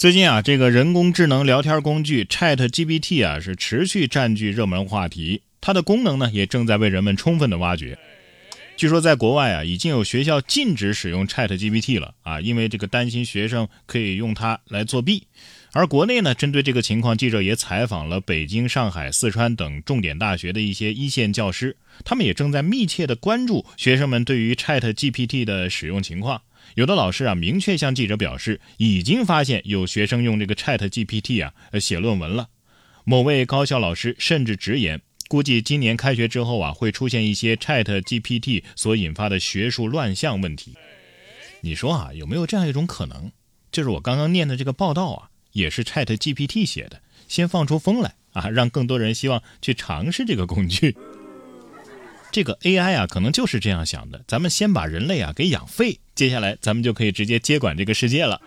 [0.00, 7.98] 最近啊，这个人工智能聊天工具 Chat GPT 啊是持续占据热门话题，它的功能呢也正在为人们充分的挖掘。
[8.78, 15.24] 据说在国外啊，已经有学校禁止使用 Chat GPT 了啊，因为这个担心学生可以用它来作弊。
[15.72, 21.76] 而国内呢，针对这个情况，记者也采访了北京、上海、四川等重点大学的一些一线教师，
[22.06, 26.40] 他们也正在密切的关注学生们对于 Chat GPT 的使用情况。
[26.74, 32.48] 有的老师啊，明确向记者表示，已经发现有学生用这个 Chat GPT 啊写论文了。
[33.04, 40.74] 某位高校老师甚至直言，估计今年开学之后啊，会出现一些 Chat GPT 所引发的学术乱象问题。
[41.62, 43.32] 你说啊，有没有这样一种可能，
[43.72, 50.96] 就是我刚刚念的这个报道啊，也是 Chat GPT 写的，先放出风来啊，让更多人希望去尝试这个工具。
[52.32, 54.22] 这个 AI 啊，可能就是这样想的。
[54.28, 58.42] 咱们先把人类啊给养废，接下来咱们就可以直接接管这个世界了。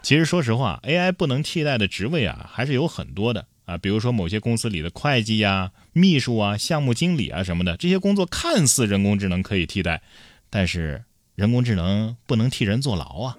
[0.00, 3.76] 其实说实话，AI 不能替代的职位啊，还是有很多的啊。
[3.76, 10.00] 比如说某些公司里的会计呀、秘书啊、项目经理啊什么的，这些工作看似人工智能可以替代，
[10.48, 13.36] 但是人工智能不能替人坐牢啊。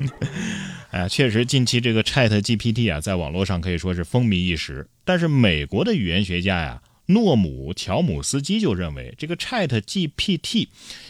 [0.90, 4.88] 哎，确实，近期这个 Chat GPT 啊，在网络上可以说是风靡一时。
[5.04, 6.80] 但是美国的语言学家呀。
[7.06, 10.68] 诺姆乔姆斯基就认为，这个 Chat GPT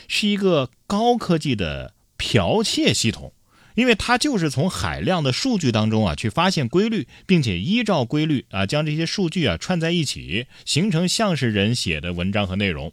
[0.09, 3.33] 是一个高科技的剽窃系统，
[3.75, 12.93] 因为它就是从海量的数据当中啊去发现规律，并且依照规律啊将这些数据啊串在一起，形成像是人写的文章和内容。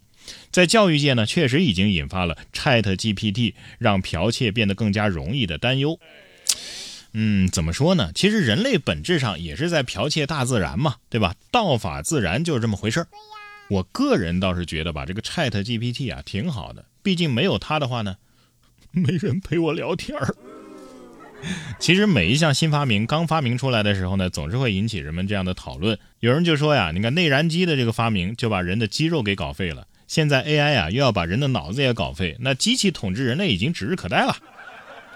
[0.52, 5.98] 在教育界呢，确实已经引发了 Chat GPT 让剽窃变得更加容易的担忧。
[7.14, 8.10] 嗯，怎么说呢？
[8.14, 11.34] 其实人类本质上也是在剽窃大自然嘛，对吧？
[11.50, 13.06] 道法自然就是这么回事儿。
[13.68, 18.16] 我个人倒是觉得吧，这个 Chat GPT 啊挺好的，毕竟没有它的话呢，
[18.90, 20.34] 没人陪我聊天儿。
[21.80, 25.98] 其实每一项新发明刚发明出来的时候呢，总是会引起人们这样的讨论。
[26.20, 34.36] 有人就说呀，你看内燃机的这个发明就把人的肌肉给搞废了，现在 AI 啊又要把人的脑子也搞废，那机器统治人类已经指日可待了。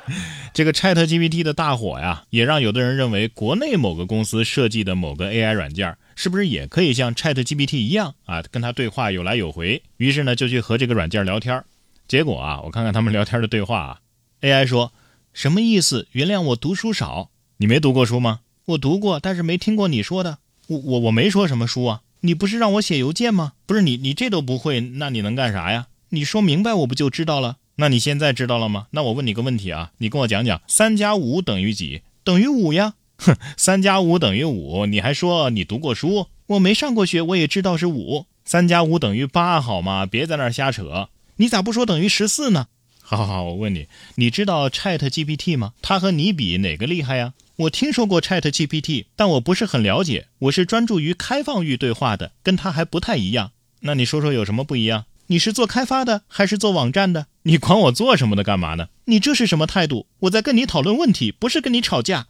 [0.55, 9.83] 这个 Chat GPT 的大火呀，也让有的人认为，国内某个公司设计的某个 AI 软件，是不是也可以像 Chat GPT 一样啊，跟他对话有来有回？
[9.97, 11.63] 于是呢，就去和这个软件聊天。
[12.09, 13.99] 结果啊，我看看他们聊天的对话啊
[14.41, 14.93] ，AI 说
[15.33, 16.07] 什么意思？
[16.13, 18.41] 原谅我读书少，你没读过书吗？
[18.67, 20.39] 我读过，但是没听过你说的。
[20.69, 23.53] 我我我没说什么书啊，你不是让我写邮件吗？
[23.67, 25.89] 不是你你这都不会，那你能干啥呀？
[26.11, 27.57] 你说明白，我不就知道了？
[27.77, 28.87] 那你现在知道了吗？
[28.93, 32.03] 那我问你个问题啊，你跟我讲讲，三加五等于几？
[32.25, 32.95] 等于五呀。
[33.19, 36.29] 哼，三加五等于五，你还说你读过书？
[36.47, 38.27] 我没上过学，我也知道是五。
[38.45, 40.07] 三加五等于八，好吗？
[40.07, 41.09] 别在那儿瞎扯。
[41.37, 42.69] 你咋不说等于十四呢？
[43.03, 45.75] 好好好，我问你，你知道 Chat GPT 吗？
[45.83, 47.35] 它和你比哪个厉害呀？
[47.57, 50.29] 我听说过 Chat GPT，但我不是很了解。
[50.41, 53.53] 我是专注于开放域对话的，跟它还不太一样。
[53.81, 55.05] 那你说说有什么不一样？
[55.29, 57.27] 你是做开发的还是做网站的？
[57.47, 58.89] 你管我做什么的干嘛呢？
[59.05, 60.09] 你这是什么态度？
[60.19, 62.27] 我在跟你讨论问题，不是跟你吵架。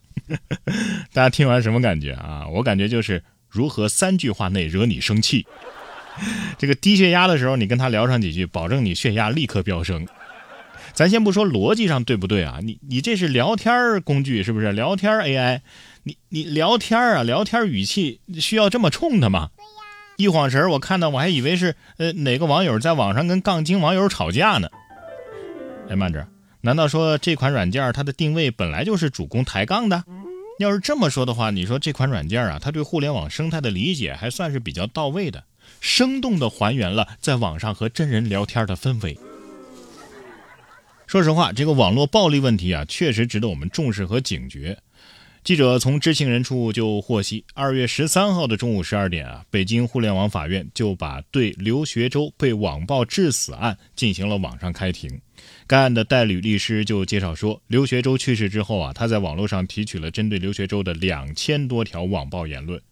[1.15, 2.47] 大家听完什么感觉啊？
[2.49, 5.47] 我感觉就是如何三句话内惹你生气。
[6.59, 10.07] 这个低血压的时候，你跟他聊上几句，保证你血压立刻飙升。
[10.93, 12.59] 咱先不说逻辑上对不对啊？
[12.63, 14.71] 你你这是聊天工具是不是？
[14.73, 15.61] 聊天 AI，
[16.03, 17.23] 你你聊天啊？
[17.23, 19.49] 聊天语气需要这么冲的吗？
[20.19, 24.69] 一晃神儿，我看到我还以为是呃哪个网友在网上跟杠精网友吵架呢。
[25.89, 26.27] 哎，慢着，
[26.61, 30.05] 难道说这款软件它的定位本来就是主攻抬杠的？
[30.59, 35.45] 要是这么说的话，你说这款软件啊，它对互联网生态的理解还算是比较到位的，
[35.81, 39.19] 生动的还原了在网上和真人聊天的氛围。
[41.07, 44.79] 说实话，这个网络暴力问题啊，确实值得我们重视和警觉。
[45.47, 55.21] 记者从知情人处就获悉，二月十三号的中午十二点啊，北京互联网法院就把对刘学周被网暴致死案进行了网上开庭。
[55.69, 62.83] 该案的代理律师就介绍说，刘学周去世之后啊，他在网络上提取了针对刘学周的两千多条网暴言论。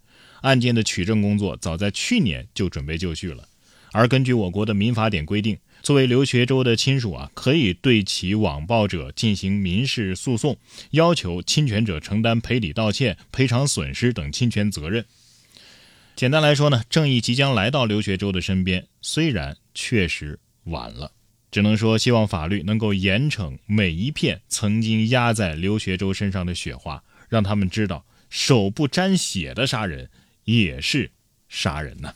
[0.42, 3.48] 案件的取证工作早在去年就准备就绪了，
[3.90, 5.58] 而根据我国的民法典规定。
[5.84, 10.56] 作为刘学周的亲属啊，可以对其网暴者进行民事诉讼，
[10.92, 15.04] 要求侵权者承担赔礼道歉、赔偿损失等侵权责任。
[16.16, 21.12] 简单来说呢，正义即将来到刘学周的身边，虽然确实晚了，
[21.50, 30.08] 只能说希望法律能够严惩每一片曾经压在刘学周身上的雪花，让他们知道手不沾血的杀人
[30.44, 31.10] 也是
[31.50, 32.14] 杀人呐。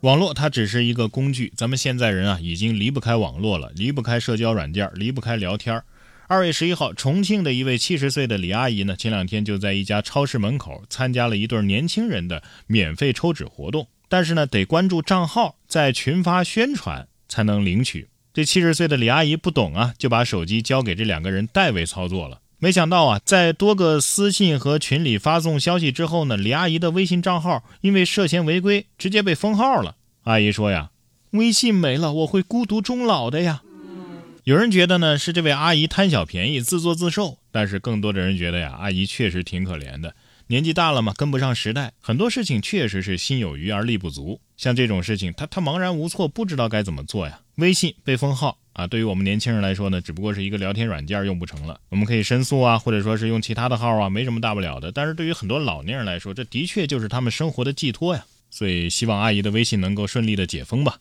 [0.00, 5.82] 网络它只是一个工具，咱们现在人啊已经离不开网络了，离不开社交软件，离不开聊天
[6.26, 18.08] 二月十一号，重庆的一位七十岁的李阿姨呢，前两天就在一家超市门口参加了一对年轻人的免费抽纸活动，但是呢，得关注账号，在群发宣传才能领取。
[18.32, 22.39] 这七十岁的李阿姨不懂啊，就把手机交给这两个人代为操作了。
[22.62, 29.96] 没想到啊，在多个私信和群里发送消息之后呢，李阿姨的微信账号因为涉嫌违规，直接被封号了。
[30.24, 30.90] 阿姨说呀
[31.32, 33.62] ：“微信没了，我会孤独终老的呀。”
[34.44, 40.14] 有人觉得呢是这位阿姨贪小便宜自作自受，但是更多的人觉得呀，阿姨确实挺可怜的，
[40.48, 44.38] 年纪大了嘛，跟不上时代，很多事情确实是心有余而力不足。
[44.58, 47.40] 像这种事情，她她茫然无措，不知道该怎么做呀。
[47.54, 54.90] 微信被封号啊，对于我们年轻人来说呢，只不过是一个聊天软件用不成了，我们可以申诉啊，或者说是用其他的号啊，没什么大不了的。
[54.90, 58.24] 但是对于很多老年人来说，这的确就是他们生活的寄托呀。
[58.50, 60.98] 所以希望阿姨的微信能够顺利的解封吧。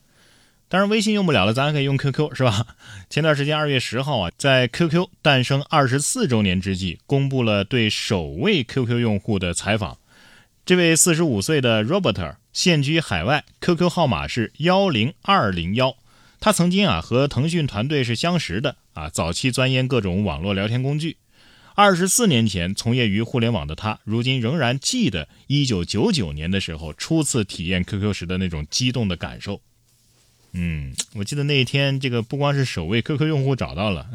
[0.67, 2.67] 当然，微信用不了了，咱还可以用 QQ，是吧？
[3.09, 9.97] 前段时间二月十号啊，在 QQ 诞生二十四周年之际，公布了对首位 QQ 用户的采访。
[10.63, 15.95] 这位四十五岁的 Robert 现居海外，QQ 号码是幺零二零幺。
[16.39, 21.17] 他曾经啊和腾讯团队是相识的啊，早期钻研各种网络聊天工具。
[21.75, 29.61] 二十四年前从业于互联网的他，如今仍然记得一九九九年的时候初次体验 QQ 时的那种激动的感受。
[30.51, 34.09] 嗯，我记得那一天，这个不光是首位 QQ 用户找到了，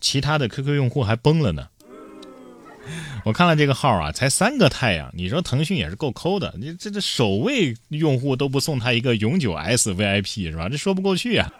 [0.00, 1.68] 其他的 QQ 用户还崩了呢。
[3.24, 10.68] 我看了这个号啊，才三个太阳，你说腾讯也是够抠的，你这这首位用户都不送他一个永久 S VIP 是吧？
[10.68, 11.52] 这说不过去啊。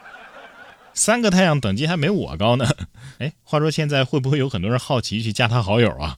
[0.95, 2.69] 三个太阳等级还没我高呢。
[3.19, 6.17] 哎，话说现在会不会有很多人好奇去加他好友啊？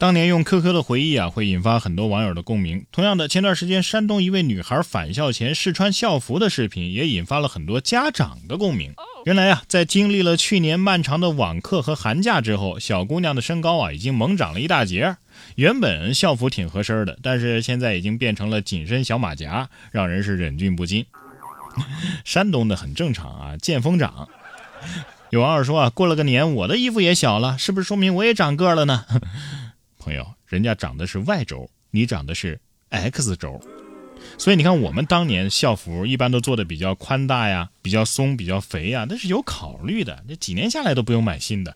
[0.00, 2.86] 当年用 QQ 的回忆啊，会引发很多网友的共鸣。
[2.90, 8.94] 同样的，前段时间山东一位女孩返校前试穿校服的视频，也引发了很多家长的共鸣。
[9.26, 15.16] 原来啊，在经历了去年漫长的网课和寒假之后，小姑娘的身高啊已经猛长了一大截。
[15.56, 21.04] 原本校服挺合身的，但是现在已经变成了紧身小马甲，让人是忍俊不禁。
[22.24, 24.30] 山东的很正常啊，见风长。
[25.28, 29.04] 有网友说啊，过了个年，我的衣服也小了，是不是说明我也长个了呢？
[30.00, 32.58] 朋友，人家长的是 Y 轴，你长的是
[32.88, 33.60] X 轴，
[34.38, 40.24] 所以你看，我们当年校服一般都做的比较宽大呀，比较松，比较肥呀，那是有考虑的。
[40.26, 41.72] 这几年下来都不用买新的。